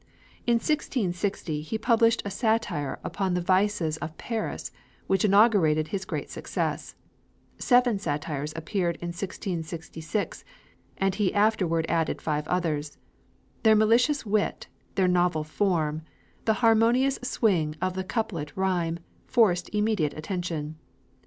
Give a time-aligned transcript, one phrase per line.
[0.47, 4.71] In 1660 he published a satire upon the vices of Paris,
[5.05, 6.95] which inaugurated his great success.
[7.59, 10.43] Seven satires appeared in 1666,
[10.97, 12.97] and he afterward added five others.
[13.61, 16.01] Their malicious wit, their novel form,
[16.45, 18.97] the harmonious swing of the couplet rhyme,
[19.27, 20.77] forced immediate attention.